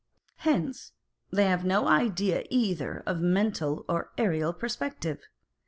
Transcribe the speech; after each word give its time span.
Hence 0.37 0.93
they 1.31 1.45
have 1.45 1.63
no 1.63 1.87
idea 1.87 2.43
either 2.49 3.03
of 3.05 3.19
mental 3.21 3.85
or 3.87 4.09
aerial 4.17 4.51
perspective. 4.51 5.19